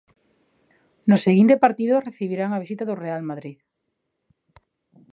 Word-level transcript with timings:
No 1.09 1.17
seguinte 1.25 1.55
partido 1.65 2.03
recibirán 2.07 2.49
a 2.53 2.61
visita 2.63 2.83
do 2.87 2.99
Real 3.03 3.21
Madrid. 3.29 3.57